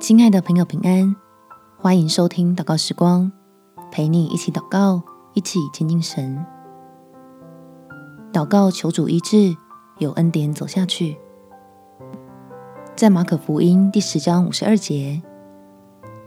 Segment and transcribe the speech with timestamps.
[0.00, 1.16] 亲爱的朋友，平安！
[1.76, 3.30] 欢迎收听祷告时光，
[3.90, 5.02] 陪你一起祷告，
[5.34, 6.46] 一起亲近神。
[8.32, 9.56] 祷告求主医治，
[9.98, 11.18] 有恩典走下去。
[12.94, 15.20] 在马可福音第十章五十二节，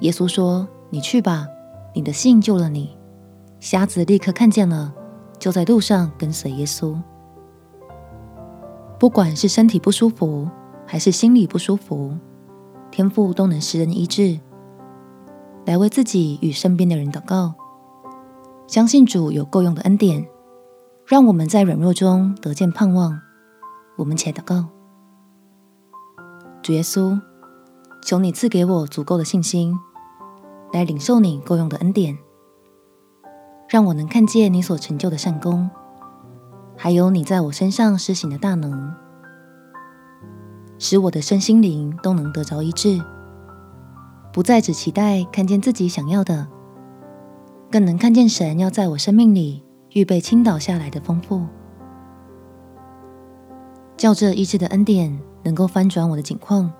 [0.00, 1.46] 耶稣说：“你去吧，
[1.94, 2.94] 你的信救了你。”
[3.60, 4.92] 瞎子立刻看见了，
[5.38, 6.94] 就在路上跟随耶稣。
[9.00, 10.46] 不管是身体不舒服，
[10.84, 12.14] 还是心里不舒服，
[12.94, 14.38] 天赋都能使人医治。
[15.66, 17.52] 来为自己与身边的人祷告，
[18.68, 20.24] 相信主有够用的恩典，
[21.04, 23.20] 让我们在软弱中得见盼望。
[23.96, 24.66] 我们且祷告。
[26.62, 27.20] 主耶稣，
[28.06, 29.76] 求你赐给我足够的信心，
[30.72, 32.16] 来领受你够用的恩典，
[33.68, 35.68] 让我能看见你所成就的善功，
[36.76, 38.94] 还有你在我身上施行的大能，
[40.86, 43.02] 使我的身心灵都能得着医治，
[44.34, 46.46] 不再只期待看见自己想要的，
[47.70, 51.40] 更能看见神要在我生命里预备倾倒下来的丰富。
[53.96, 55.18] 叫这医治的恩典。
[55.42, 56.70] 能够翻转我的境况，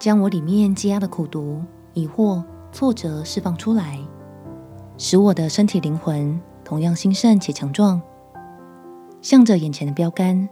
[0.00, 1.62] 将我里面积压的苦毒、
[1.94, 3.98] 疑惑、挫折释放出来，
[4.98, 8.00] 使我的身体灵魂同样兴盛且强壮，
[9.20, 10.48] 向着眼前的标竿，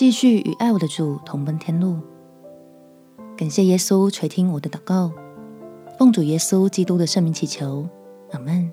[0.00, 1.98] 继续与爱我的主同奔天路。
[3.36, 5.12] 感谢耶稣垂听我的祷告，
[5.98, 7.86] 奉主耶稣基督的圣名祈求，
[8.32, 8.72] 阿门。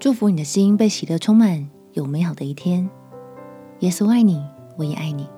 [0.00, 2.90] 祝福你的心被喜乐充满，有美好的一天。
[3.78, 4.44] 耶稣爱你，
[4.76, 5.28] 我也爱你。